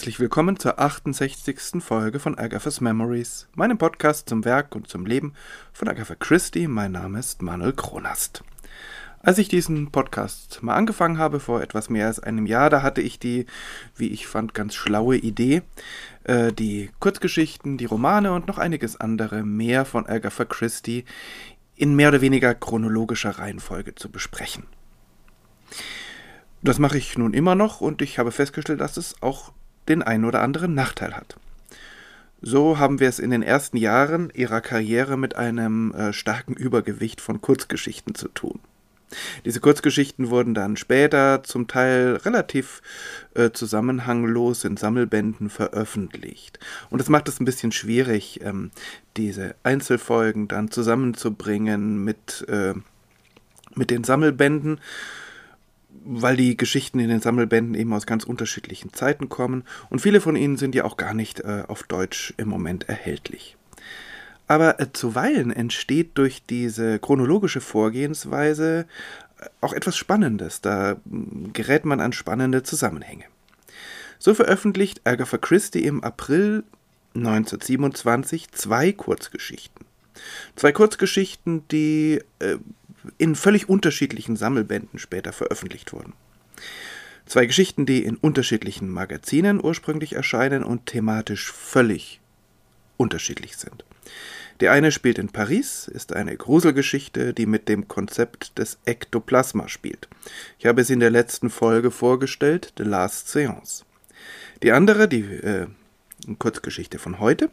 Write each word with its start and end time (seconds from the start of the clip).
Herzlich 0.00 0.18
willkommen 0.18 0.58
zur 0.58 0.78
68. 0.78 1.82
Folge 1.84 2.20
von 2.20 2.38
Agatha's 2.38 2.80
Memories, 2.80 3.48
meinem 3.54 3.76
Podcast 3.76 4.30
zum 4.30 4.46
Werk 4.46 4.74
und 4.74 4.88
zum 4.88 5.04
Leben 5.04 5.34
von 5.74 5.88
Agatha 5.88 6.14
Christie. 6.14 6.68
Mein 6.68 6.92
Name 6.92 7.18
ist 7.18 7.42
Manuel 7.42 7.74
Kronast. 7.74 8.42
Als 9.22 9.36
ich 9.36 9.48
diesen 9.48 9.90
Podcast 9.90 10.62
mal 10.62 10.74
angefangen 10.74 11.18
habe, 11.18 11.38
vor 11.38 11.60
etwas 11.60 11.90
mehr 11.90 12.06
als 12.06 12.18
einem 12.18 12.46
Jahr, 12.46 12.70
da 12.70 12.80
hatte 12.80 13.02
ich 13.02 13.18
die, 13.18 13.44
wie 13.94 14.08
ich 14.08 14.26
fand, 14.26 14.54
ganz 14.54 14.74
schlaue 14.74 15.18
Idee, 15.18 15.60
äh, 16.24 16.50
die 16.50 16.88
Kurzgeschichten, 16.98 17.76
die 17.76 17.84
Romane 17.84 18.32
und 18.32 18.48
noch 18.48 18.56
einiges 18.56 18.98
andere 18.98 19.42
mehr 19.42 19.84
von 19.84 20.06
Agatha 20.06 20.46
Christie 20.46 21.04
in 21.76 21.94
mehr 21.94 22.08
oder 22.08 22.22
weniger 22.22 22.54
chronologischer 22.54 23.38
Reihenfolge 23.38 23.94
zu 23.96 24.10
besprechen. 24.10 24.64
Das 26.62 26.78
mache 26.78 26.96
ich 26.96 27.18
nun 27.18 27.34
immer 27.34 27.54
noch 27.54 27.82
und 27.82 28.00
ich 28.00 28.18
habe 28.18 28.32
festgestellt, 28.32 28.80
dass 28.80 28.96
es 28.96 29.22
auch 29.22 29.52
den 29.90 30.02
einen 30.02 30.24
oder 30.24 30.40
anderen 30.40 30.74
Nachteil 30.74 31.14
hat. 31.14 31.36
So 32.42 32.78
haben 32.78 33.00
wir 33.00 33.08
es 33.08 33.18
in 33.18 33.30
den 33.30 33.42
ersten 33.42 33.76
Jahren 33.76 34.30
ihrer 34.32 34.62
Karriere 34.62 35.18
mit 35.18 35.36
einem 35.36 35.92
äh, 35.92 36.12
starken 36.14 36.54
Übergewicht 36.54 37.20
von 37.20 37.42
Kurzgeschichten 37.42 38.14
zu 38.14 38.28
tun. 38.28 38.60
Diese 39.44 39.60
Kurzgeschichten 39.60 40.30
wurden 40.30 40.54
dann 40.54 40.76
später 40.76 41.42
zum 41.42 41.66
Teil 41.66 42.16
relativ 42.24 42.80
äh, 43.34 43.50
zusammenhanglos 43.50 44.64
in 44.64 44.76
Sammelbänden 44.76 45.50
veröffentlicht. 45.50 46.58
Und 46.90 47.00
das 47.00 47.08
macht 47.08 47.28
es 47.28 47.40
ein 47.40 47.44
bisschen 47.44 47.72
schwierig, 47.72 48.40
ähm, 48.42 48.70
diese 49.16 49.54
Einzelfolgen 49.64 50.48
dann 50.48 50.70
zusammenzubringen 50.70 52.04
mit, 52.04 52.46
äh, 52.48 52.74
mit 53.74 53.90
den 53.90 54.04
Sammelbänden 54.04 54.80
weil 56.04 56.36
die 56.36 56.56
Geschichten 56.56 56.98
in 56.98 57.08
den 57.08 57.20
Sammelbänden 57.20 57.74
eben 57.74 57.92
aus 57.92 58.06
ganz 58.06 58.24
unterschiedlichen 58.24 58.92
Zeiten 58.92 59.28
kommen 59.28 59.64
und 59.90 60.00
viele 60.00 60.20
von 60.20 60.36
ihnen 60.36 60.56
sind 60.56 60.74
ja 60.74 60.84
auch 60.84 60.96
gar 60.96 61.14
nicht 61.14 61.40
äh, 61.40 61.64
auf 61.68 61.82
Deutsch 61.84 62.34
im 62.36 62.48
Moment 62.48 62.88
erhältlich. 62.88 63.56
Aber 64.46 64.80
äh, 64.80 64.92
zuweilen 64.92 65.52
entsteht 65.52 66.18
durch 66.18 66.42
diese 66.44 66.98
chronologische 66.98 67.60
Vorgehensweise 67.60 68.86
äh, 69.38 69.46
auch 69.60 69.72
etwas 69.72 69.96
Spannendes, 69.96 70.60
da 70.60 70.96
mm, 71.04 71.52
gerät 71.52 71.84
man 71.84 72.00
an 72.00 72.12
spannende 72.12 72.62
Zusammenhänge. 72.62 73.24
So 74.18 74.34
veröffentlicht 74.34 75.02
Agatha 75.04 75.38
Christie 75.38 75.84
im 75.84 76.02
April 76.02 76.64
1927 77.14 78.50
zwei 78.52 78.92
Kurzgeschichten. 78.92 79.86
Zwei 80.56 80.72
Kurzgeschichten, 80.72 81.66
die 81.68 82.20
äh, 82.40 82.56
in 83.18 83.34
völlig 83.34 83.68
unterschiedlichen 83.68 84.36
Sammelbänden 84.36 84.98
später 84.98 85.32
veröffentlicht 85.32 85.92
wurden. 85.92 86.14
Zwei 87.26 87.46
Geschichten, 87.46 87.86
die 87.86 88.04
in 88.04 88.16
unterschiedlichen 88.16 88.88
Magazinen 88.88 89.62
ursprünglich 89.62 90.14
erscheinen 90.14 90.64
und 90.64 90.86
thematisch 90.86 91.52
völlig 91.52 92.20
unterschiedlich 92.96 93.56
sind. 93.56 93.84
Die 94.60 94.68
eine 94.68 94.92
spielt 94.92 95.18
in 95.18 95.28
Paris, 95.28 95.88
ist 95.88 96.12
eine 96.12 96.36
Gruselgeschichte, 96.36 97.32
die 97.32 97.46
mit 97.46 97.68
dem 97.68 97.88
Konzept 97.88 98.58
des 98.58 98.78
Ektoplasma 98.84 99.68
spielt. 99.68 100.08
Ich 100.58 100.66
habe 100.66 100.82
es 100.82 100.90
in 100.90 101.00
der 101.00 101.10
letzten 101.10 101.48
Folge 101.48 101.90
vorgestellt, 101.90 102.74
The 102.76 102.84
Last 102.84 103.28
Seance. 103.28 103.84
Die 104.62 104.72
andere, 104.72 105.08
die 105.08 105.22
äh, 105.22 105.68
Kurzgeschichte 106.38 106.98
von 106.98 107.20
heute, 107.20 107.50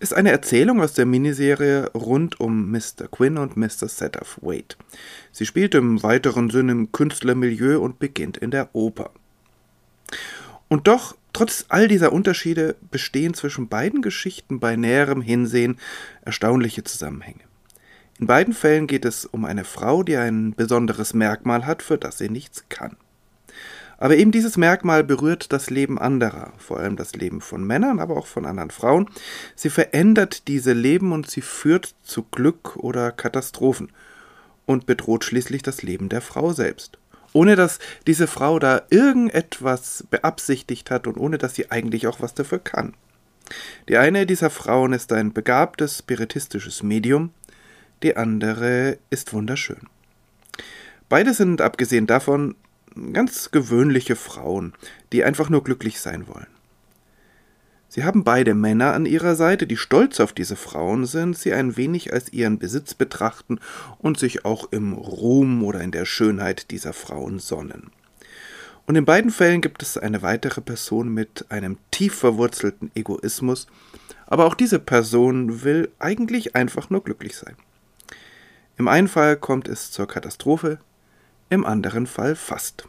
ist 0.00 0.14
eine 0.14 0.30
Erzählung 0.30 0.80
aus 0.80 0.94
der 0.94 1.06
Miniserie 1.06 1.90
rund 1.94 2.40
um 2.40 2.70
Mr. 2.70 3.08
Quinn 3.10 3.38
und 3.38 3.56
Mr. 3.56 3.88
Satterthwaite. 3.88 4.76
Sie 5.32 5.46
spielt 5.46 5.74
im 5.74 6.02
weiteren 6.02 6.50
Sinne 6.50 6.72
im 6.72 6.92
Künstlermilieu 6.92 7.78
und 7.80 7.98
beginnt 7.98 8.36
in 8.36 8.50
der 8.50 8.74
Oper. 8.74 9.10
Und 10.68 10.88
doch, 10.88 11.16
trotz 11.32 11.66
all 11.68 11.88
dieser 11.88 12.12
Unterschiede, 12.12 12.76
bestehen 12.90 13.34
zwischen 13.34 13.68
beiden 13.68 14.02
Geschichten 14.02 14.60
bei 14.60 14.76
näherem 14.76 15.20
Hinsehen 15.20 15.78
erstaunliche 16.22 16.84
Zusammenhänge. 16.84 17.44
In 18.18 18.26
beiden 18.26 18.54
Fällen 18.54 18.86
geht 18.86 19.04
es 19.04 19.24
um 19.24 19.44
eine 19.44 19.64
Frau, 19.64 20.02
die 20.02 20.16
ein 20.16 20.54
besonderes 20.54 21.14
Merkmal 21.14 21.66
hat, 21.66 21.82
für 21.82 21.98
das 21.98 22.18
sie 22.18 22.28
nichts 22.28 22.64
kann. 22.68 22.96
Aber 23.98 24.16
eben 24.16 24.32
dieses 24.32 24.56
Merkmal 24.56 25.04
berührt 25.04 25.52
das 25.52 25.70
Leben 25.70 25.98
anderer, 25.98 26.52
vor 26.58 26.78
allem 26.78 26.96
das 26.96 27.14
Leben 27.14 27.40
von 27.40 27.64
Männern, 27.64 28.00
aber 28.00 28.16
auch 28.16 28.26
von 28.26 28.46
anderen 28.46 28.70
Frauen. 28.70 29.08
Sie 29.54 29.70
verändert 29.70 30.48
diese 30.48 30.72
Leben 30.72 31.12
und 31.12 31.30
sie 31.30 31.40
führt 31.40 31.94
zu 32.02 32.24
Glück 32.24 32.76
oder 32.76 33.12
Katastrophen 33.12 33.92
und 34.66 34.86
bedroht 34.86 35.24
schließlich 35.24 35.62
das 35.62 35.82
Leben 35.82 36.08
der 36.08 36.20
Frau 36.20 36.52
selbst. 36.52 36.98
Ohne 37.32 37.56
dass 37.56 37.78
diese 38.06 38.26
Frau 38.26 38.58
da 38.58 38.82
irgendetwas 38.90 40.04
beabsichtigt 40.10 40.90
hat 40.90 41.06
und 41.06 41.16
ohne 41.16 41.38
dass 41.38 41.54
sie 41.54 41.70
eigentlich 41.70 42.06
auch 42.06 42.20
was 42.20 42.34
dafür 42.34 42.60
kann. 42.60 42.94
Die 43.88 43.98
eine 43.98 44.24
dieser 44.26 44.50
Frauen 44.50 44.92
ist 44.92 45.12
ein 45.12 45.32
begabtes 45.32 45.98
spiritistisches 45.98 46.82
Medium, 46.82 47.30
die 48.02 48.16
andere 48.16 48.98
ist 49.10 49.32
wunderschön. 49.32 49.88
Beide 51.08 51.34
sind, 51.34 51.60
abgesehen 51.60 52.06
davon, 52.06 52.54
ganz 53.12 53.50
gewöhnliche 53.50 54.16
Frauen, 54.16 54.74
die 55.12 55.24
einfach 55.24 55.50
nur 55.50 55.64
glücklich 55.64 56.00
sein 56.00 56.28
wollen. 56.28 56.46
Sie 57.88 58.02
haben 58.02 58.24
beide 58.24 58.54
Männer 58.54 58.92
an 58.92 59.06
ihrer 59.06 59.36
Seite, 59.36 59.68
die 59.68 59.76
stolz 59.76 60.18
auf 60.18 60.32
diese 60.32 60.56
Frauen 60.56 61.06
sind, 61.06 61.38
sie 61.38 61.52
ein 61.52 61.76
wenig 61.76 62.12
als 62.12 62.32
ihren 62.32 62.58
Besitz 62.58 62.94
betrachten 62.94 63.60
und 63.98 64.18
sich 64.18 64.44
auch 64.44 64.72
im 64.72 64.94
Ruhm 64.94 65.62
oder 65.62 65.80
in 65.80 65.92
der 65.92 66.04
Schönheit 66.04 66.72
dieser 66.72 66.92
Frauen 66.92 67.38
sonnen. 67.38 67.92
Und 68.86 68.96
in 68.96 69.04
beiden 69.04 69.30
Fällen 69.30 69.60
gibt 69.60 69.80
es 69.82 69.96
eine 69.96 70.22
weitere 70.22 70.60
Person 70.60 71.08
mit 71.08 71.46
einem 71.50 71.78
tief 71.92 72.14
verwurzelten 72.14 72.90
Egoismus, 72.96 73.68
aber 74.26 74.46
auch 74.46 74.54
diese 74.54 74.80
Person 74.80 75.62
will 75.62 75.90
eigentlich 76.00 76.56
einfach 76.56 76.90
nur 76.90 77.04
glücklich 77.04 77.36
sein. 77.36 77.54
Im 78.76 78.88
einen 78.88 79.08
Fall 79.08 79.36
kommt 79.36 79.68
es 79.68 79.92
zur 79.92 80.08
Katastrophe, 80.08 80.80
im 81.50 81.64
anderen 81.64 82.06
Fall 82.06 82.36
fast. 82.36 82.88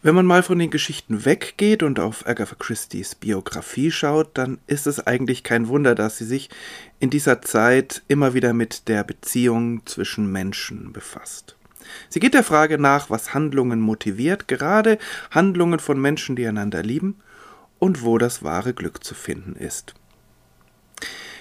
Wenn 0.00 0.14
man 0.14 0.26
mal 0.26 0.44
von 0.44 0.60
den 0.60 0.70
Geschichten 0.70 1.24
weggeht 1.24 1.82
und 1.82 1.98
auf 1.98 2.24
Agatha 2.24 2.54
Christie's 2.56 3.16
Biografie 3.16 3.90
schaut, 3.90 4.38
dann 4.38 4.58
ist 4.68 4.86
es 4.86 5.04
eigentlich 5.04 5.42
kein 5.42 5.66
Wunder, 5.66 5.96
dass 5.96 6.18
sie 6.18 6.24
sich 6.24 6.50
in 7.00 7.10
dieser 7.10 7.42
Zeit 7.42 8.02
immer 8.06 8.32
wieder 8.32 8.52
mit 8.52 8.86
der 8.86 9.02
Beziehung 9.02 9.84
zwischen 9.86 10.30
Menschen 10.30 10.92
befasst. 10.92 11.56
Sie 12.08 12.20
geht 12.20 12.34
der 12.34 12.44
Frage 12.44 12.78
nach, 12.78 13.10
was 13.10 13.34
Handlungen 13.34 13.80
motiviert, 13.80 14.46
gerade 14.46 14.98
Handlungen 15.32 15.80
von 15.80 16.00
Menschen, 16.00 16.36
die 16.36 16.46
einander 16.46 16.82
lieben, 16.82 17.16
und 17.80 18.02
wo 18.02 18.18
das 18.18 18.42
wahre 18.42 18.74
Glück 18.74 19.02
zu 19.02 19.14
finden 19.14 19.56
ist. 19.56 19.94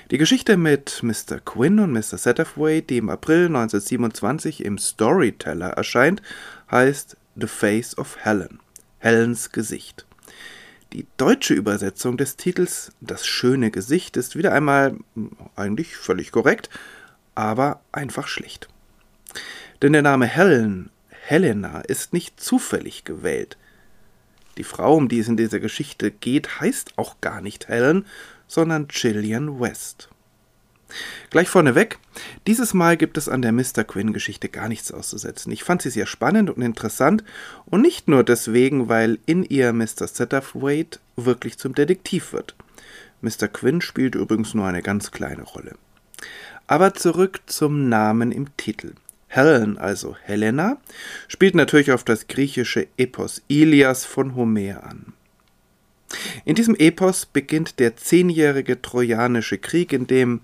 Die 0.10 0.18
Geschichte 0.18 0.56
mit 0.56 1.04
Mr. 1.04 1.42
Quinn 1.44 1.80
und 1.80 1.92
Mr. 1.92 2.18
Satterthwaite, 2.18 2.88
die 2.88 2.98
im 2.98 3.10
April 3.10 3.48
1927 3.48 4.64
im 4.64 4.78
Storyteller 4.78 5.72
erscheint, 5.72 6.22
heißt 6.72 7.18
The 7.36 7.48
Face 7.48 7.98
of 7.98 8.16
Helen, 8.24 8.60
Helens 9.00 9.52
Gesicht. 9.52 10.06
Die 10.94 11.06
deutsche 11.18 11.56
Übersetzung 11.56 12.16
des 12.16 12.38
Titels 12.38 12.94
Das 13.02 13.28
schöne 13.28 13.70
Gesicht 13.70 14.16
ist 14.16 14.38
wieder 14.38 14.54
einmal 14.54 14.96
hm, 15.16 15.32
eigentlich 15.58 15.98
völlig 15.98 16.32
korrekt, 16.32 16.70
aber 17.36 17.82
einfach 17.92 18.30
schlicht. 18.30 18.70
Denn 19.82 19.92
der 19.92 20.04
Name 20.04 20.26
Helen, 20.26 20.90
Helena, 21.10 21.82
ist 21.82 22.14
nicht 22.14 22.40
zufällig 22.40 23.04
gewählt. 23.04 23.58
Die 24.58 24.64
Frau, 24.64 24.96
um 24.96 25.10
die 25.10 25.20
es 25.20 25.28
in 25.28 25.36
dieser 25.36 25.60
Geschichte 25.60 26.12
geht, 26.12 26.62
heißt 26.62 26.98
auch 26.98 27.20
gar 27.20 27.42
nicht 27.42 27.68
Helen, 27.68 28.06
sondern 28.48 28.88
Gillian 28.88 29.60
West. 29.60 30.10
Gleich 31.30 31.50
vorneweg, 31.50 32.00
dieses 32.48 32.74
Mal 32.74 32.96
gibt 32.96 33.18
es 33.18 33.28
an 33.28 33.42
der 33.42 33.52
Mr. 33.52 33.84
Quinn-Geschichte 33.84 34.48
gar 34.48 34.70
nichts 34.70 34.92
auszusetzen. 34.92 35.52
Ich 35.52 35.64
fand 35.64 35.82
sie 35.82 35.90
sehr 35.90 36.06
spannend 36.06 36.50
und 36.50 36.62
interessant 36.62 37.24
und 37.66 37.82
nicht 37.82 38.08
nur 38.08 38.24
deswegen, 38.24 38.88
weil 38.88 39.20
in 39.26 39.44
ihr 39.44 39.74
Mr. 39.74 40.08
Satterthwaite 40.08 41.00
wirklich 41.18 41.58
zum 41.58 41.76
Detektiv 41.76 42.32
wird. 42.32 42.56
Mr. 43.22 43.48
Quinn 43.48 43.82
spielt 43.82 44.16
übrigens 44.16 44.54
nur 44.54 44.66
eine 44.66 44.82
ganz 44.82 45.12
kleine 45.12 45.44
Rolle. 45.44 45.76
Aber 46.68 46.94
zurück 46.94 47.42
zum 47.48 47.90
Namen 47.90 48.32
im 48.32 48.56
Titel. 48.58 48.94
Helen, 49.28 49.78
also 49.78 50.16
Helena, 50.24 50.78
spielt 51.28 51.56
natürlich 51.56 51.92
auf 51.92 52.04
das 52.04 52.28
griechische 52.28 52.88
Epos 52.98 53.42
Ilias 53.48 54.06
von 54.06 54.36
Homer 54.36 54.84
an. 54.84 55.14
In 56.46 56.56
diesem 56.56 56.76
Epos 56.76 57.26
beginnt 57.26 57.80
der 57.80 57.98
zehnjährige 57.98 58.82
Trojanische 58.82 59.58
Krieg, 59.58 59.94
in 59.94 60.08
dem 60.08 60.42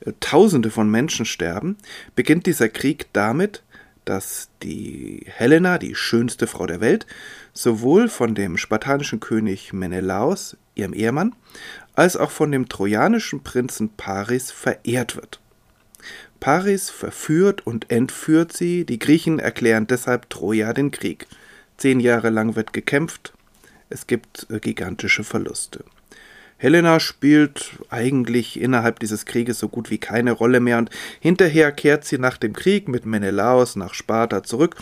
äh, 0.00 0.12
Tausende 0.20 0.70
von 0.70 0.90
Menschen 0.90 1.26
sterben. 1.26 1.76
Beginnt 2.14 2.46
dieser 2.46 2.68
Krieg 2.68 3.06
damit, 3.12 3.62
dass 4.04 4.48
die 4.62 5.24
Helena, 5.26 5.78
die 5.78 5.94
schönste 5.94 6.46
Frau 6.46 6.66
der 6.66 6.80
Welt, 6.80 7.06
sowohl 7.52 8.08
von 8.08 8.34
dem 8.34 8.56
spartanischen 8.56 9.20
König 9.20 9.72
Menelaos, 9.72 10.56
ihrem 10.74 10.94
Ehemann, 10.94 11.34
als 11.94 12.16
auch 12.16 12.30
von 12.30 12.50
dem 12.52 12.68
trojanischen 12.68 13.42
Prinzen 13.42 13.90
Paris 13.96 14.50
verehrt 14.50 15.16
wird. 15.16 15.40
Paris 16.40 16.88
verführt 16.88 17.66
und 17.66 17.90
entführt 17.90 18.52
sie, 18.52 18.86
die 18.86 18.98
Griechen 18.98 19.40
erklären 19.40 19.86
deshalb 19.86 20.30
Troja 20.30 20.72
den 20.72 20.90
Krieg. 20.90 21.26
Zehn 21.76 22.00
Jahre 22.00 22.30
lang 22.30 22.56
wird 22.56 22.72
gekämpft, 22.72 23.34
Es 23.90 24.06
gibt 24.06 24.46
äh, 24.50 24.60
gigantische 24.60 25.24
Verluste. 25.24 25.84
Helena 26.60 26.98
spielt 26.98 27.78
eigentlich 27.88 28.60
innerhalb 28.60 28.98
dieses 28.98 29.26
Krieges 29.26 29.60
so 29.60 29.68
gut 29.68 29.90
wie 29.90 29.98
keine 29.98 30.32
Rolle 30.32 30.58
mehr 30.58 30.78
und 30.78 30.90
hinterher 31.20 31.70
kehrt 31.70 32.04
sie 32.04 32.18
nach 32.18 32.36
dem 32.36 32.52
Krieg 32.52 32.88
mit 32.88 33.06
Menelaos 33.06 33.76
nach 33.76 33.94
Sparta 33.94 34.42
zurück 34.42 34.74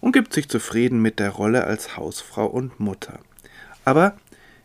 und 0.00 0.12
gibt 0.12 0.32
sich 0.32 0.48
zufrieden 0.48 1.02
mit 1.02 1.18
der 1.18 1.30
Rolle 1.30 1.64
als 1.64 1.98
Hausfrau 1.98 2.46
und 2.46 2.80
Mutter. 2.80 3.20
Aber 3.84 4.16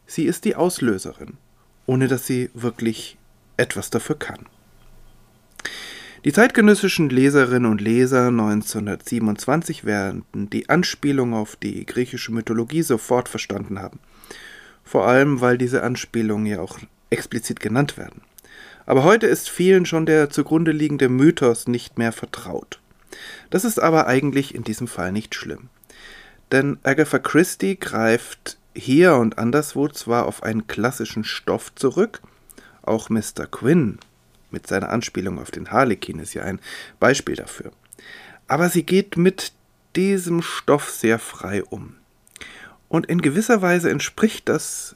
sie 0.08 0.24
ist 0.24 0.46
die 0.46 0.56
Auslöserin, 0.56 1.38
ohne 1.86 2.08
dass 2.08 2.28
sie 2.28 2.50
wirklich 2.54 3.18
etwas 3.58 3.90
dafür 3.90 4.18
kann. 4.18 4.46
Die 6.26 6.34
zeitgenössischen 6.34 7.10
Leserinnen 7.10 7.70
und 7.70 7.82
Leser 7.82 8.28
1927 8.28 9.84
werden 9.86 10.26
die 10.34 10.70
Anspielung 10.70 11.34
auf 11.34 11.56
die 11.56 11.86
griechische 11.86 12.32
Mythologie 12.32 12.82
sofort 12.82 13.28
verstanden 13.28 13.80
haben 13.80 14.00
vor 14.84 15.08
allem 15.08 15.42
weil 15.42 15.58
diese 15.58 15.84
Anspielungen 15.84 16.46
ja 16.46 16.60
auch 16.60 16.78
explizit 17.10 17.60
genannt 17.60 17.98
werden. 17.98 18.22
Aber 18.86 19.04
heute 19.04 19.28
ist 19.28 19.50
vielen 19.50 19.86
schon 19.86 20.06
der 20.06 20.30
zugrunde 20.30 20.72
liegende 20.72 21.10
Mythos 21.10 21.68
nicht 21.68 21.98
mehr 21.98 22.12
vertraut. 22.12 22.80
Das 23.50 23.64
ist 23.64 23.82
aber 23.82 24.08
eigentlich 24.08 24.54
in 24.54 24.64
diesem 24.64 24.88
Fall 24.88 25.12
nicht 25.12 25.36
schlimm. 25.36 25.70
Denn 26.52 26.78
Agatha 26.84 27.20
Christie 27.20 27.80
greift 27.80 28.58
hier 28.76 29.16
und 29.16 29.38
anderswo 29.38 29.88
zwar 29.88 30.26
auf 30.26 30.44
einen 30.44 30.68
klassischen 30.68 31.24
Stoff 31.24 31.74
zurück, 31.76 32.22
auch 32.82 33.10
Mr. 33.10 33.48
Quinn 33.50 34.00
mit 34.54 34.68
seiner 34.68 34.90
Anspielung 34.90 35.40
auf 35.40 35.52
den 35.52 35.72
Harlekin 35.72 36.20
ist 36.20 36.34
ja 36.34 36.44
ein 36.44 36.60
Beispiel 37.00 37.36
dafür. 37.36 37.72
Aber 38.48 38.70
sie 38.70 38.84
geht 38.84 39.18
mit 39.18 39.52
diesem 39.96 40.42
Stoff 40.42 40.90
sehr 40.90 41.20
frei 41.20 41.64
um. 41.64 41.96
Und 42.88 43.08
in 43.08 43.22
gewisser 43.22 43.62
Weise 43.62 43.90
entspricht 43.90 44.48
das 44.48 44.96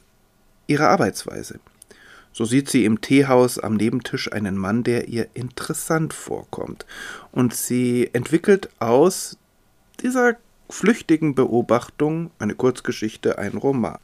ihrer 0.66 0.88
Arbeitsweise. 0.88 1.60
So 2.32 2.44
sieht 2.44 2.68
sie 2.68 2.84
im 2.84 3.00
Teehaus 3.00 3.58
am 3.58 3.74
Nebentisch 3.74 4.30
einen 4.30 4.56
Mann, 4.56 4.84
der 4.84 5.08
ihr 5.08 5.26
interessant 5.34 6.14
vorkommt. 6.14 6.86
Und 7.32 7.54
sie 7.54 8.10
entwickelt 8.12 8.68
aus 8.78 9.36
dieser 10.00 10.36
flüchtigen 10.70 11.34
Beobachtung, 11.34 12.30
eine 12.38 12.54
Kurzgeschichte, 12.54 13.38
ein 13.38 13.56
Roman. 13.56 13.98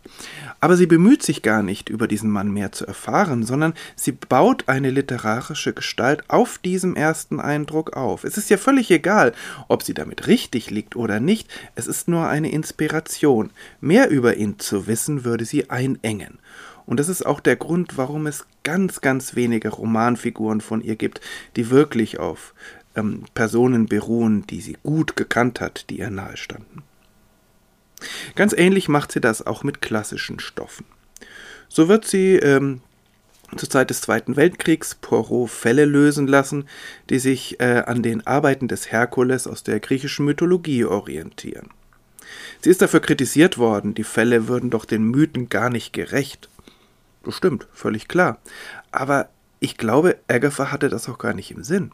Aber 0.61 0.77
sie 0.77 0.87
bemüht 0.87 1.23
sich 1.23 1.43
gar 1.43 1.63
nicht, 1.63 1.89
über 1.89 2.09
diesen 2.09 2.31
Mann 2.31 2.51
mehr 2.51 2.73
zu 2.73 2.87
erfahren, 2.87 3.45
sondern 3.45 3.75
sie 3.97 4.13
baut 4.13 4.69
eine 4.69 4.91
literarische 4.91 5.75
Gestalt 5.75 6.25
auf 6.29 6.59
diesem 6.59 6.97
ersten 6.97 7.41
Eindruck 7.41 7.97
auf. 7.97 8.25
Es 8.25 8.39
ist 8.39 8.51
ja 8.51 8.57
völlig 8.57 8.91
egal, 8.91 9.33
ob 9.69 9.83
sie 9.83 9.95
damit 9.95 10.27
richtig 10.27 10.71
liegt 10.71 10.97
oder 10.97 11.21
nicht, 11.21 11.49
es 11.75 11.87
ist 11.87 12.09
nur 12.09 12.29
eine 12.29 12.51
Inspiration. 12.51 13.51
Mehr 13.81 14.09
über 14.09 14.37
ihn 14.37 14.59
zu 14.59 14.87
wissen, 14.87 15.25
würde 15.25 15.45
sie 15.45 15.71
einengen. 15.71 16.39
Und 16.87 17.01
das 17.01 17.09
ist 17.09 17.25
auch 17.25 17.41
der 17.41 17.57
Grund, 17.57 17.97
warum 17.97 18.27
es 18.27 18.47
ganz, 18.63 19.01
ganz 19.01 19.35
wenige 19.35 19.71
Romanfiguren 19.71 20.61
von 20.61 20.83
ihr 20.83 20.97
gibt, 20.97 21.21
die 21.57 21.71
wirklich 21.71 22.19
auf 22.19 22.55
ähm, 22.97 23.25
Personen 23.35 23.87
beruhen, 23.87 24.47
die 24.47 24.61
sie 24.61 24.77
gut 24.83 25.17
gekannt 25.17 25.61
hat, 25.61 25.91
die 25.91 25.99
ihr 25.99 26.11
nahestanden. 26.11 26.83
Ganz 28.35 28.53
ähnlich 28.53 28.89
macht 28.89 29.13
sie 29.13 29.21
das 29.21 29.47
auch 29.47 29.63
mit 29.63 29.81
klassischen 29.81 30.41
Stoffen. 30.41 30.85
So 31.69 31.89
wird 31.89 32.05
sie 32.07 32.37
ähm, 32.37 32.81
zur 33.57 33.71
Zeit 33.71 33.91
des 33.91 34.01
Zweiten 34.01 34.37
Weltkriegs 34.37 34.95
Poirot 34.97 35.51
Fälle 35.51 35.85
lösen 35.85 36.27
lassen, 36.27 36.67
die 37.11 37.19
sich 37.19 37.61
äh, 37.61 37.83
an 37.87 38.03
den 38.03 38.27
Arbeiten 38.27 38.69
des 38.69 38.91
Herkules 38.91 39.47
aus 39.47 39.63
der 39.63 39.81
griechischen 39.81 40.25
Mythologie 40.25 40.85
orientieren. 40.85 41.69
Sie 42.61 42.71
ist 42.71 42.83
dafür 42.83 43.01
kritisiert 43.01 43.59
worden, 43.59 43.95
die 43.95 44.05
Fälle 44.05 44.49
würden 44.49 44.71
doch 44.71 44.85
den 44.85 45.05
Mythen 45.05 45.49
gar 45.49 45.71
nicht 45.71 45.93
gerecht. 45.93 46.49
Das 47.25 47.35
stimmt, 47.35 47.67
völlig 47.73 48.09
klar. 48.09 48.39
Aber 48.91 49.29
ich 49.61 49.77
glaube, 49.77 50.17
Agatha 50.29 50.71
hatte 50.71 50.89
das 50.89 51.09
auch 51.09 51.19
gar 51.19 51.35
nicht 51.35 51.51
im 51.51 51.65
Sinn. 51.65 51.93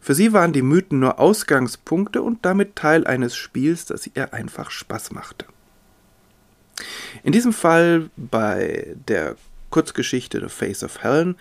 Für 0.00 0.14
sie 0.14 0.32
waren 0.32 0.52
die 0.52 0.62
Mythen 0.62 1.00
nur 1.00 1.18
Ausgangspunkte 1.18 2.22
und 2.22 2.44
damit 2.44 2.76
Teil 2.76 3.06
eines 3.06 3.36
Spiels, 3.36 3.86
das 3.86 4.08
ihr 4.14 4.32
einfach 4.32 4.70
Spaß 4.70 5.12
machte. 5.12 5.46
In 7.22 7.32
diesem 7.32 7.52
Fall 7.52 8.10
bei 8.16 8.94
der 9.08 9.36
Kurzgeschichte 9.70 10.40
The 10.40 10.48
Face 10.48 10.84
of 10.84 11.02
Helen 11.02 11.36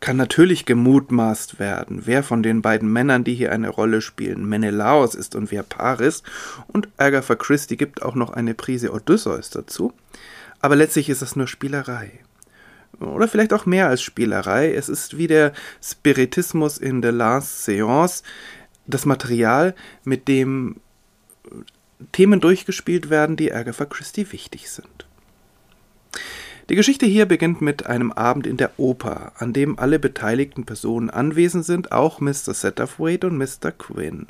kann 0.00 0.16
natürlich 0.16 0.66
gemutmaßt 0.66 1.60
werden, 1.60 2.02
wer 2.06 2.24
von 2.24 2.42
den 2.42 2.60
beiden 2.60 2.92
Männern, 2.92 3.22
die 3.22 3.34
hier 3.34 3.52
eine 3.52 3.68
Rolle 3.68 4.02
spielen, 4.02 4.48
Menelaos 4.48 5.14
ist 5.14 5.36
und 5.36 5.52
wer 5.52 5.62
Paris. 5.62 6.24
Und 6.66 6.88
Agatha 6.96 7.36
Christie 7.36 7.76
gibt 7.76 8.02
auch 8.02 8.16
noch 8.16 8.30
eine 8.30 8.54
Prise 8.54 8.92
Odysseus 8.92 9.50
dazu. 9.50 9.92
Aber 10.60 10.74
letztlich 10.74 11.08
ist 11.08 11.22
es 11.22 11.36
nur 11.36 11.46
Spielerei 11.46 12.20
oder 13.02 13.28
vielleicht 13.28 13.52
auch 13.52 13.66
mehr 13.66 13.88
als 13.88 14.02
Spielerei. 14.02 14.72
Es 14.72 14.88
ist 14.88 15.18
wie 15.18 15.26
der 15.26 15.52
Spiritismus 15.82 16.78
in 16.78 17.02
The 17.02 17.08
Last 17.08 17.64
Seance, 17.64 18.22
das 18.86 19.06
Material, 19.06 19.74
mit 20.04 20.28
dem 20.28 20.80
Themen 22.12 22.40
durchgespielt 22.40 23.10
werden, 23.10 23.36
die 23.36 23.52
Agatha 23.52 23.84
Christie 23.84 24.32
wichtig 24.32 24.70
sind. 24.70 25.06
Die 26.68 26.76
Geschichte 26.76 27.06
hier 27.06 27.26
beginnt 27.26 27.60
mit 27.60 27.86
einem 27.86 28.12
Abend 28.12 28.46
in 28.46 28.56
der 28.56 28.78
Oper, 28.78 29.32
an 29.36 29.52
dem 29.52 29.78
alle 29.78 29.98
beteiligten 29.98 30.64
Personen 30.64 31.10
anwesend 31.10 31.64
sind, 31.64 31.92
auch 31.92 32.20
Mr. 32.20 32.54
Satterthwaite 32.54 33.26
und 33.26 33.36
Mr. 33.36 33.72
Quinn. 33.72 34.28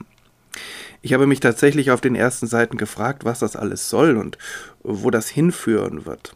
Ich 1.02 1.12
habe 1.12 1.26
mich 1.26 1.40
tatsächlich 1.40 1.90
auf 1.90 2.00
den 2.00 2.14
ersten 2.14 2.46
Seiten 2.46 2.76
gefragt, 2.76 3.24
was 3.24 3.40
das 3.40 3.56
alles 3.56 3.88
soll 3.88 4.16
und 4.16 4.38
wo 4.82 5.10
das 5.10 5.28
hinführen 5.28 6.06
wird. 6.06 6.34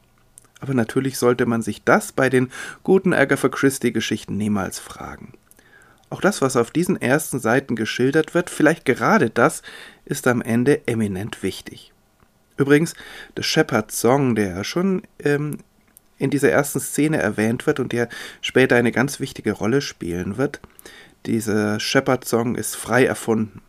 Aber 0.61 0.75
natürlich 0.75 1.19
sollte 1.19 1.47
man 1.47 1.63
sich 1.63 1.85
das 1.85 2.13
bei 2.13 2.29
den 2.29 2.51
guten 2.83 3.13
Agatha 3.13 3.49
Christie-Geschichten 3.49 4.37
niemals 4.37 4.79
fragen. 4.79 5.35
Auch 6.09 6.21
das, 6.21 6.41
was 6.41 6.57
auf 6.57 6.71
diesen 6.71 7.01
ersten 7.01 7.41
Seiten 7.41 7.77
geschildert 7.77 8.35
wird, 8.35 8.49
vielleicht 8.49 8.85
gerade 8.85 9.29
das, 9.29 9.63
ist 10.05 10.27
am 10.29 10.41
Ende 10.41 10.87
eminent 10.87 11.43
wichtig. 11.43 11.93
Übrigens, 12.57 12.95
der 13.37 13.43
Shepherd's 13.43 14.01
Song, 14.01 14.35
der 14.35 14.65
schon 14.65 15.03
ähm, 15.23 15.59
in 16.19 16.31
dieser 16.31 16.51
ersten 16.51 16.81
Szene 16.81 17.19
erwähnt 17.19 17.67
wird 17.67 17.81
und 17.81 17.93
der 17.93 18.09
später 18.41 18.77
eine 18.77 18.93
ganz 18.93 19.21
wichtige 19.21 19.53
Rolle 19.53 19.83
spielen 19.83 20.39
wird, 20.39 20.61
dieser 21.27 21.81
Shepherd's 21.81 22.31
Song 22.31 22.55
ist 22.55 22.77
frei 22.77 23.05
erfunden. 23.05 23.61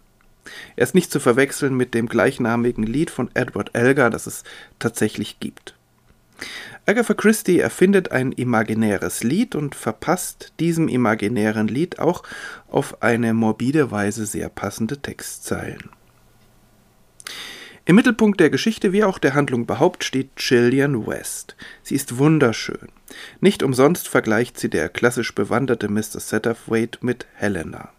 Er 0.75 0.83
ist 0.83 0.95
nicht 0.95 1.11
zu 1.11 1.19
verwechseln 1.19 1.75
mit 1.75 1.93
dem 1.93 2.07
gleichnamigen 2.07 2.85
Lied 2.85 3.09
von 3.09 3.29
Edward 3.33 3.71
Elgar, 3.73 4.09
das 4.09 4.27
es 4.27 4.43
tatsächlich 4.79 5.39
gibt. 5.39 5.75
Agatha 6.89 7.13
Christie 7.13 7.59
erfindet 7.59 8.13
ein 8.13 8.31
imaginäres 8.31 9.21
Lied 9.21 9.55
und 9.55 9.75
verpasst 9.75 10.53
diesem 10.61 10.87
imaginären 10.87 11.67
Lied 11.67 11.99
auch 11.99 12.23
auf 12.69 13.03
eine 13.03 13.33
morbide 13.33 13.91
Weise 13.91 14.25
sehr 14.25 14.47
passende 14.47 14.97
Textzeilen. 15.01 15.89
Im 17.83 17.97
Mittelpunkt 17.97 18.39
der 18.39 18.49
Geschichte 18.49 18.93
wie 18.93 19.03
auch 19.03 19.17
der 19.17 19.33
Handlung 19.33 19.65
behaupt 19.65 20.05
steht 20.05 20.37
Gillian 20.37 21.05
West. 21.05 21.57
Sie 21.83 21.95
ist 21.95 22.19
wunderschön. 22.19 22.87
Nicht 23.41 23.63
umsonst 23.63 24.07
vergleicht 24.07 24.57
sie 24.57 24.69
der 24.69 24.87
klassisch 24.87 25.35
bewanderte 25.35 25.89
Mr. 25.89 26.21
Satterthwaite 26.21 26.99
mit 27.01 27.27
Helena. 27.33 27.89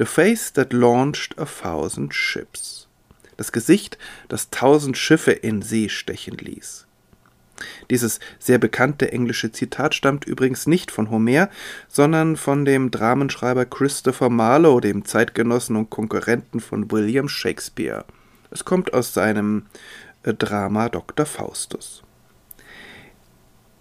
The 0.00 0.06
face 0.06 0.52
that 0.54 0.72
launched 0.72 1.38
a 1.38 1.44
thousand 1.44 2.14
ships. 2.14 2.88
Das 3.36 3.52
Gesicht, 3.52 3.96
das 4.28 4.50
tausend 4.50 4.98
Schiffe 4.98 5.30
in 5.30 5.62
See 5.62 5.88
stechen 5.88 6.36
ließ. 6.36 6.88
Dieses 7.90 8.20
sehr 8.38 8.58
bekannte 8.58 9.12
englische 9.12 9.52
Zitat 9.52 9.94
stammt 9.94 10.24
übrigens 10.24 10.66
nicht 10.66 10.90
von 10.90 11.10
Homer, 11.10 11.48
sondern 11.88 12.36
von 12.36 12.64
dem 12.64 12.90
Dramenschreiber 12.90 13.66
Christopher 13.66 14.30
Marlowe, 14.30 14.80
dem 14.80 15.04
Zeitgenossen 15.04 15.76
und 15.76 15.90
Konkurrenten 15.90 16.60
von 16.60 16.90
William 16.90 17.28
Shakespeare. 17.28 18.04
Es 18.50 18.64
kommt 18.64 18.94
aus 18.94 19.14
seinem 19.14 19.66
äh, 20.22 20.34
Drama 20.34 20.88
Dr. 20.88 21.26
Faustus. 21.26 22.02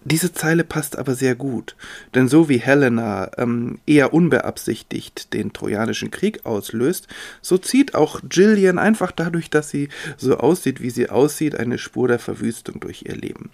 Diese 0.03 0.34
Zeile 0.34 0.63
passt 0.63 0.98
aber 0.98 1.13
sehr 1.13 1.36
gut, 1.36 1.75
denn 2.15 2.27
so 2.27 2.50
wie 2.50 2.58
Helena 2.58 3.29
ähm, 3.38 3.77
eher 3.86 4.13
unbeabsichtigt 4.13 5.31
den 5.34 5.53
Trojanischen 5.53 6.10
Krieg 6.10 6.43
auslöst, 6.43 7.08
so 7.41 7.60
zieht 7.60 7.93
auch 7.93 8.20
Gillian 8.27 8.79
einfach 8.79 9.12
dadurch, 9.12 9.51
dass 9.51 9.70
sie 9.70 9.89
so 10.17 10.38
aussieht, 10.38 10.81
wie 10.81 10.89
sie 10.89 11.10
aussieht, 11.10 11.55
eine 11.55 11.77
Spur 11.77 12.08
der 12.08 12.17
Verwüstung 12.17 12.79
durch 12.79 13.03
ihr 13.03 13.15
Leben. 13.15 13.51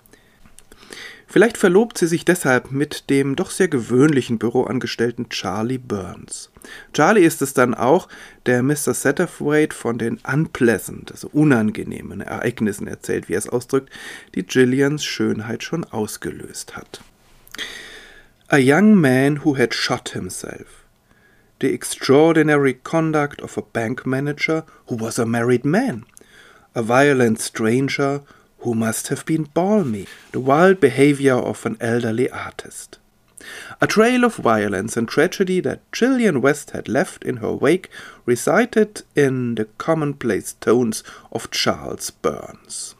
Vielleicht 1.30 1.58
verlobt 1.58 1.98
sie 1.98 2.08
sich 2.08 2.24
deshalb 2.24 2.72
mit 2.72 3.10
dem 3.10 3.36
doch 3.36 3.52
sehr 3.52 3.68
gewöhnlichen 3.68 4.40
Büroangestellten 4.40 5.28
Charlie 5.28 5.78
Burns. 5.78 6.50
Charlie 6.94 7.26
ist 7.26 7.42
es 7.42 7.54
dann 7.54 7.74
auch, 7.74 8.08
der 8.46 8.64
Mr. 8.64 8.94
Satterthwaite 8.94 9.76
von 9.76 9.98
den 9.98 10.20
unpleasant, 10.26 11.12
also 11.12 11.28
unangenehmen 11.34 12.22
Ereignissen 12.22 12.88
erzählt, 12.88 13.28
wie 13.28 13.34
er 13.34 13.40
es 13.40 13.50
ausdrückt, 13.50 13.90
die 14.36 14.44
Gillians 14.44 15.04
Schönheit 15.04 15.64
schon 15.64 15.84
ausgelöst 15.84 16.78
hat. 16.78 17.02
A 18.48 18.58
young 18.58 18.96
man 18.96 19.44
who 19.44 19.58
had 19.58 19.74
shot 19.74 20.10
himself. 20.10 20.86
The 21.60 21.74
extraordinary 21.74 22.76
conduct 22.76 23.42
of 23.42 23.58
a 23.58 23.62
bank 23.62 24.06
manager 24.06 24.64
who 24.86 24.98
was 24.98 25.20
a 25.20 25.26
married 25.26 25.66
man. 25.66 26.06
A 26.74 26.84
violent 26.88 27.42
stranger 27.42 28.22
who 28.60 28.74
must 28.74 29.08
have 29.08 29.26
been 29.26 29.44
balmy, 29.54 30.08
the 30.32 30.40
wild 30.40 30.80
behavior 30.80 31.36
of 31.36 31.66
an 31.66 31.78
elderly 31.80 32.30
artist. 32.30 33.00
A 33.80 33.88
trail 33.88 34.24
of 34.26 34.36
violence 34.36 34.98
and 34.98 35.08
tragedy 35.08 35.62
that 35.62 35.80
Gillian 35.92 36.42
West 36.42 36.72
had 36.72 36.88
left 36.88 37.24
in 37.24 37.38
her 37.38 37.54
wake 37.54 37.90
recited 38.26 39.04
in 39.16 39.56
the 39.56 39.66
commonplace 39.78 40.56
tones 40.60 41.04
of 41.32 41.52
Charles 41.52 42.12
Burns. 42.12 42.96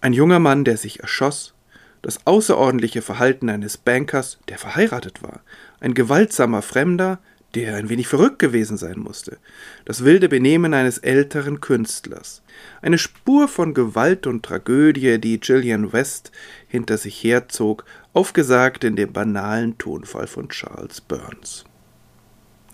Ein 0.00 0.14
junger 0.14 0.40
Mann, 0.40 0.64
der 0.64 0.76
sich 0.76 1.00
erschoss, 1.00 1.52
das 2.00 2.18
außerordentliche 2.26 3.02
Verhalten 3.02 3.48
eines 3.48 3.76
Bankers, 3.76 4.38
der 4.48 4.58
verheiratet 4.58 5.22
war, 5.22 5.40
ein 5.80 5.94
gewaltsamer 5.94 6.62
Fremder, 6.62 7.18
der 7.54 7.76
ein 7.76 7.88
wenig 7.88 8.08
verrückt 8.08 8.38
gewesen 8.38 8.76
sein 8.76 8.98
musste, 8.98 9.38
das 9.84 10.04
wilde 10.04 10.28
Benehmen 10.28 10.74
eines 10.74 10.98
älteren 10.98 11.60
Künstlers, 11.60 12.42
eine 12.80 12.98
Spur 12.98 13.48
von 13.48 13.74
Gewalt 13.74 14.26
und 14.26 14.42
Tragödie, 14.42 15.18
die 15.18 15.38
Gillian 15.38 15.92
West 15.92 16.32
hinter 16.66 16.96
sich 16.96 17.22
herzog, 17.22 17.84
aufgesagt 18.12 18.84
in 18.84 18.96
dem 18.96 19.12
banalen 19.12 19.76
Tonfall 19.78 20.26
von 20.26 20.48
Charles 20.48 21.00
Burns. 21.00 21.64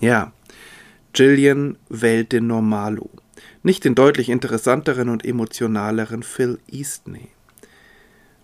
Ja, 0.01 0.33
Gillian 1.13 1.77
wählt 1.89 2.33
den 2.33 2.47
Normalo, 2.47 3.11
nicht 3.63 3.85
den 3.85 3.97
deutlich 3.97 4.29
interessanteren 4.29 5.09
und 5.09 5.25
emotionaleren 5.25 6.23
Phil 6.23 6.61
Eastney. 6.71 7.29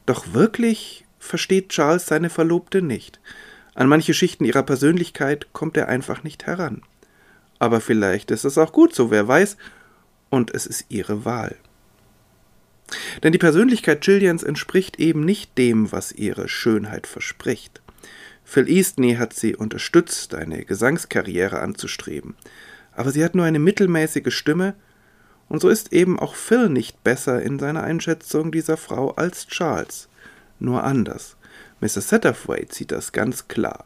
Doch 0.07 0.33
wirklich 0.33 1.05
versteht 1.19 1.71
Charles 1.71 2.07
seine 2.07 2.31
Verlobte 2.31 2.83
nicht, 2.83 3.21
an 3.75 3.89
manche 3.89 4.15
Schichten 4.15 4.45
ihrer 4.45 4.63
Persönlichkeit 4.63 5.53
kommt 5.53 5.77
er 5.77 5.89
einfach 5.89 6.23
nicht 6.23 6.47
heran. 6.47 6.83
Aber 7.59 7.81
vielleicht 7.81 8.31
ist 8.31 8.45
es 8.45 8.59
auch 8.59 8.73
gut 8.73 8.95
so, 8.95 9.11
wer 9.11 9.27
weiß, 9.27 9.57
und 10.31 10.53
es 10.55 10.67
ist 10.67 10.87
ihre 10.89 11.25
Wahl. 11.25 11.57
Denn 13.23 13.33
die 13.33 13.39
Persönlichkeit 13.39 14.03
Gillians 14.03 14.43
entspricht 14.43 14.99
eben 14.99 15.25
nicht 15.25 15.57
dem, 15.59 15.91
was 15.91 16.13
ihre 16.13 16.49
Schönheit 16.49 17.07
verspricht. 17.07 17.81
Phil 18.45 18.69
Eastney 18.69 19.15
hat 19.15 19.33
sie 19.33 19.57
unterstützt, 19.57 20.35
eine 20.35 20.65
Gesangskarriere 20.65 21.61
anzustreben, 21.61 22.35
aber 22.93 23.11
sie 23.11 23.25
hat 23.25 23.35
nur 23.35 23.45
eine 23.45 23.59
mittelmäßige 23.59 24.35
Stimme, 24.35 24.75
und 25.49 25.61
so 25.61 25.69
ist 25.69 25.93
eben 25.93 26.19
auch 26.19 26.35
Phil 26.35 26.69
nicht 26.69 27.05
besser 27.05 27.43
in 27.43 27.59
seiner 27.59 27.83
Einschätzung 27.83 28.51
dieser 28.51 28.77
Frau 28.77 29.13
als 29.13 29.47
Charles, 29.47 30.09
nur 30.59 30.85
anders. 30.85 31.37
Mr. 31.85 32.01
Satterthwaite 32.01 32.75
sieht 32.75 32.93
das 32.93 33.13
ganz 33.13 33.47
klar. 33.47 33.85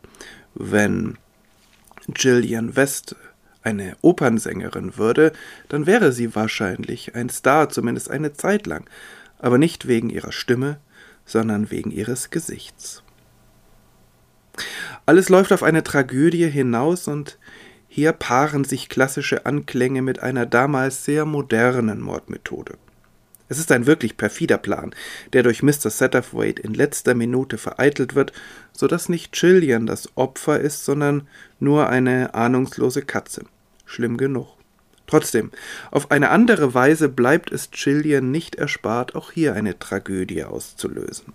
Wenn 0.55 1.19
Gillian 2.07 2.76
West 2.76 3.17
eine 3.64 3.97
Opernsängerin 4.02 4.97
würde, 4.97 5.33
dann 5.69 5.85
wäre 5.87 6.12
sie 6.12 6.37
wahrscheinlich 6.37 7.17
ein 7.17 7.28
Star, 7.28 7.71
zumindest 7.71 8.09
eine 8.09 8.33
Zeit 8.35 8.69
lang, 8.69 8.88
aber 9.40 9.59
nicht 9.59 9.88
wegen 9.88 10.11
ihrer 10.11 10.31
Stimme, 10.31 10.78
sondern 11.26 11.73
wegen 11.73 11.90
ihres 11.90 12.31
Gesichts. 12.31 13.02
Alles 15.05 15.28
läuft 15.28 15.52
auf 15.52 15.64
eine 15.64 15.83
Tragödie 15.83 16.49
hinaus 16.49 17.09
und 17.09 17.37
hier 17.88 18.12
paaren 18.12 18.62
sich 18.62 18.88
klassische 18.88 19.45
Anklänge 19.45 20.02
mit 20.02 20.21
einer 20.21 20.47
damals 20.47 21.05
sehr 21.05 21.25
modernen 21.25 22.00
Mordmethode. 22.00 22.78
Es 23.49 23.59
ist 23.59 23.73
ein 23.73 23.87
wirklich 23.87 24.17
perfider 24.17 24.59
Plan, 24.59 24.95
der 25.33 25.43
durch 25.43 25.62
Mr. 25.62 25.90
Satterthwaite 25.90 26.62
in 26.62 26.75
letzter 26.75 27.14
Minute 27.14 27.57
vereitelt 27.57 28.14
wird, 28.14 28.33
so 28.73 28.87
dass 28.87 29.09
nicht 29.09 29.33
Gillian 29.33 29.87
das 29.87 30.17
Opfer 30.17 30.61
ist, 30.61 30.85
sondern 30.85 31.26
nur 31.59 31.88
eine 31.88 32.35
ahnungslose 32.35 33.02
Katze. 33.02 33.45
Schlimm 33.87 34.19
genug. 34.19 34.49
Trotzdem, 35.07 35.50
auf 35.90 36.11
eine 36.11 36.28
andere 36.28 36.75
Weise 36.75 37.09
bleibt 37.09 37.50
es 37.50 37.71
Gillian 37.71 38.31
nicht 38.31 38.57
erspart, 38.57 39.14
auch 39.14 39.33
hier 39.33 39.55
eine 39.55 39.78
Tragödie 39.78 40.45
auszulösen. 40.45 41.33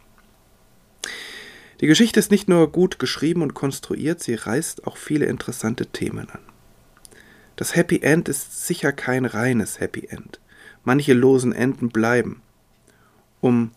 Die 1.81 1.87
Geschichte 1.87 2.19
ist 2.19 2.29
nicht 2.29 2.47
nur 2.47 2.71
gut 2.71 2.99
geschrieben 2.99 3.41
und 3.41 3.55
konstruiert, 3.55 4.21
sie 4.21 4.35
reißt 4.35 4.85
auch 4.85 4.95
viele 4.95 5.25
interessante 5.25 5.87
Themen 5.87 6.29
an. 6.29 6.39
Das 7.55 7.75
Happy 7.75 8.01
End 8.01 8.29
ist 8.29 8.67
sicher 8.67 8.91
kein 8.91 9.25
reines 9.25 9.79
Happy 9.79 10.07
End 10.07 10.39
manche 10.83 11.13
losen 11.13 11.53
Enden 11.53 11.89
bleiben. 11.89 12.41
Um 13.41 13.71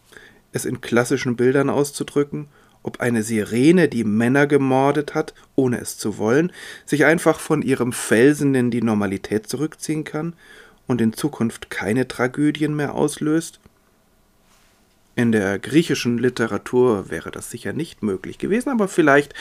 es 0.53 0.65
in 0.65 0.81
klassischen 0.81 1.37
Bildern 1.37 1.71
auszudrücken, 1.71 2.49
ob 2.83 3.01
eine 3.01 3.23
Sirene, 3.23 3.89
die 3.89 4.05
Männer 4.05 4.47
gemordet 4.47 5.15
hat, 5.15 5.35
ohne 5.57 5.81
es 5.81 5.99
zu 5.99 6.19
wollen, 6.19 6.53
sich 6.85 7.05
einfach 7.05 7.41
von 7.41 7.63
ihrem 7.63 7.93
Felsen 7.93 8.55
in 8.55 8.71
die 8.71 8.83
Normalität 8.83 9.49
zurückziehen 9.49 10.05
kann 10.05 10.35
und 10.87 11.01
in 11.01 11.13
Zukunft 11.13 11.69
keine 11.69 12.07
Tragödien 12.07 12.77
mehr 12.77 12.95
auslöst, 12.95 13.61
in 15.17 15.33
der 15.33 15.59
griechischen 15.59 16.19
Literatur 16.19 17.09
wäre 17.09 17.31
das 17.31 17.51
sicher 17.51 17.73
nicht 17.73 18.03
möglich 18.03 18.37
gewesen, 18.37 18.69
aber 18.69 18.87
vielleicht 18.87 19.33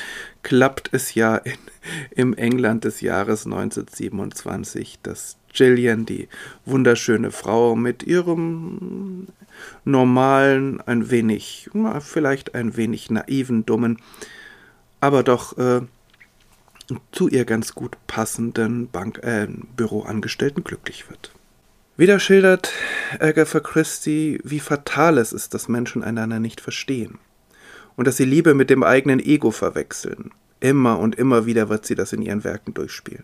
klappt 0.41 0.89
es 0.93 1.15
ja 1.15 1.35
in, 1.35 1.57
im 2.11 2.33
England 2.33 2.85
des 2.85 3.01
Jahres 3.01 3.45
1927, 3.45 4.99
dass 5.03 5.35
Gillian, 5.55 6.05
die 6.05 6.27
wunderschöne 6.65 7.31
Frau, 7.31 7.75
mit 7.75 8.03
ihrem 8.03 9.27
normalen, 9.83 10.81
ein 10.81 11.09
wenig, 11.09 11.69
vielleicht 12.01 12.55
ein 12.55 12.77
wenig 12.77 13.09
naiven, 13.09 13.65
dummen, 13.65 13.99
aber 14.99 15.23
doch 15.23 15.57
äh, 15.57 15.81
zu 17.11 17.27
ihr 17.27 17.45
ganz 17.45 17.73
gut 17.73 17.97
passenden 18.07 18.89
Bank, 18.89 19.19
äh, 19.23 19.47
Büroangestellten 19.75 20.63
glücklich 20.63 21.09
wird. 21.09 21.31
Wieder 21.97 22.19
schildert 22.19 22.71
Agatha 23.19 23.61
Christie, 23.61 24.39
wie 24.43 24.59
fatal 24.59 25.17
es 25.17 25.31
ist, 25.31 25.53
dass 25.53 25.69
Menschen 25.69 26.03
einander 26.03 26.39
nicht 26.39 26.59
verstehen 26.59 27.19
und 27.95 28.05
dass 28.05 28.17
sie 28.17 28.25
Liebe 28.25 28.53
mit 28.53 28.69
dem 28.69 28.83
eigenen 28.83 29.19
Ego 29.19 29.51
verwechseln. 29.51 30.31
Immer 30.59 30.99
und 30.99 31.15
immer 31.15 31.45
wieder 31.45 31.69
wird 31.69 31.85
sie 31.85 31.95
das 31.95 32.11
in 32.11 32.21
ihren 32.21 32.43
Werken 32.43 32.73
durchspielen. 32.73 33.23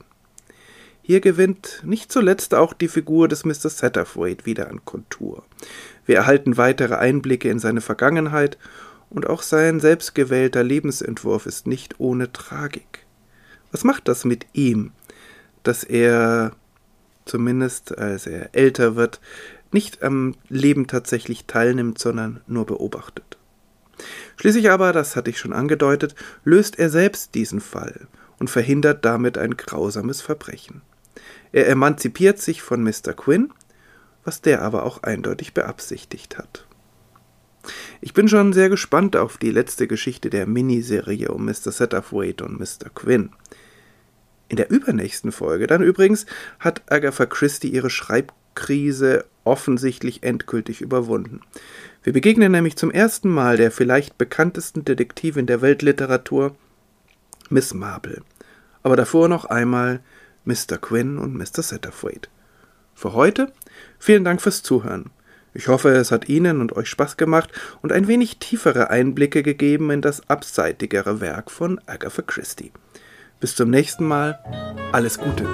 Hier 1.03 1.20
gewinnt 1.20 1.81
nicht 1.84 2.12
zuletzt 2.12 2.53
auch 2.53 2.74
die 2.74 2.88
Figur 2.88 3.27
des 3.27 3.43
Mr. 3.43 3.70
Satterthwaite 3.70 4.46
wieder 4.46 4.70
an 4.70 4.86
Kontur. 4.86 5.43
Wir 6.05 6.17
erhalten 6.17 6.58
weitere 6.58 6.96
Einblicke 6.96 7.50
in 7.50 7.60
seine 7.60 7.81
Vergangenheit 7.81 8.58
und 9.10 9.27
auch 9.27 9.41
sein 9.41 9.79
selbstgewählter 9.79 10.63
Lebensentwurf 10.63 11.46
ist 11.46 11.67
nicht 11.67 12.00
ohne 12.00 12.31
Tragik. 12.31 13.05
Was 13.72 13.84
macht 13.84 14.08
das 14.08 14.25
mit 14.25 14.46
ihm, 14.53 14.91
dass 15.63 15.84
er 15.84 16.53
zumindest 17.25 17.98
als 17.98 18.27
er 18.27 18.53
älter 18.53 18.96
wird, 18.96 19.20
nicht 19.72 20.03
am 20.03 20.36
Leben 20.50 20.88
tatsächlich 20.88 21.46
teilnimmt, 21.46 21.98
sondern 21.98 22.41
nur 22.48 22.65
beobachtet. 22.65 23.38
Schließlich 24.38 24.70
aber, 24.70 24.91
das 24.91 25.15
hatte 25.15 25.29
ich 25.29 25.38
schon 25.38 25.53
angedeutet, 25.53 26.15
löst 26.43 26.79
er 26.79 26.89
selbst 26.89 27.36
diesen 27.36 27.62
Fall 27.62 28.08
und 28.39 28.50
verhindert 28.50 29.05
damit 29.05 29.38
ein 29.38 29.55
grausames 29.55 30.22
Verbrechen. 30.22 30.81
Er 31.51 31.68
emanzipiert 31.68 32.39
sich 32.39 32.62
von 32.62 32.84
Mr. 32.84 33.13
Quinn, 33.15 33.51
was 34.24 34.41
der 34.41 34.62
aber 34.62 34.84
auch 34.84 35.03
eindeutig 35.03 35.53
beabsichtigt 35.53 36.38
hat. 36.38 36.65
Ich 38.00 38.13
bin 38.13 38.27
schon 38.27 38.53
sehr 38.53 38.70
gespannt 38.70 39.15
auf 39.15 39.38
die 39.38 39.51
letzte 39.51 39.88
Geschichte 39.88 40.30
der 40.30 40.48
Miniserie 40.48 41.30
um 41.30 41.46
Mr. 41.46 41.72
Satterthwaite 41.72 42.44
und 42.44 42.60
Mr. 42.60 42.89
Quinn. 42.94 43.32
In 44.50 44.58
der 44.58 44.70
übernächsten 44.70 45.32
Folge 45.32 45.68
dann 45.68 45.82
übrigens 45.82 46.25
hat 46.60 46.82
Agatha 46.91 47.25
Christie 47.25 47.70
ihre 47.70 47.89
Schreibkrise 47.89 49.25
offensichtlich 49.44 50.24
endgültig 50.24 50.82
überwunden. 50.82 51.41
Wir 52.03 52.13
begegnen 52.13 52.51
nämlich 52.51 52.75
zum 52.75 52.91
ersten 52.91 53.30
Mal 53.30 53.58
der 53.58 53.72
vielleicht 53.72 54.18
bekanntesten 54.18 54.84
Detektivin 54.84 55.46
der 55.46 55.62
Weltliteratur, 55.62 56.56
Miss 57.50 57.74
Marple. 57.74 58.24
Aber 58.84 58.96
davor 58.96 59.30
noch 59.30 59.46
einmal 59.46 60.01
Mr. 60.45 60.77
Quinn 60.79 61.17
und 61.17 61.36
Mr. 61.36 61.62
Satterthwaite. 61.62 62.29
Für 62.93 63.13
heute 63.13 63.51
vielen 64.00 64.24
Dank 64.24 64.41
fürs 64.41 64.63
Zuhören. 64.63 65.12
Ich 65.53 65.67
hoffe, 65.67 65.89
es 65.89 66.12
hat 66.12 66.29
Ihnen 66.29 66.62
und 66.62 66.75
euch 66.75 66.88
Spaß 66.89 67.17
gemacht 67.17 67.50
und 67.81 67.91
ein 67.91 68.07
wenig 68.07 68.38
tiefere 68.38 68.89
Einblicke 68.89 69.43
gegeben 69.43 69.91
in 69.91 70.01
das 70.01 70.29
abseitigere 70.29 71.19
Werk 71.19 71.51
von 71.51 71.79
Agatha 71.88 72.21
Christie. 72.21 72.71
Bis 73.39 73.55
zum 73.55 73.69
nächsten 73.69 74.05
Mal. 74.05 74.39
Alles 74.91 75.17
Gute. 75.17 75.45